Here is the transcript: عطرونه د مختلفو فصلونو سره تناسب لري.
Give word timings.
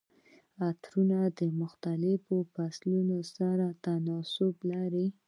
عطرونه 0.67 1.19
د 1.37 1.39
مختلفو 1.61 2.35
فصلونو 2.53 3.17
سره 3.35 3.65
تناسب 3.85 4.55
لري. 4.71 5.07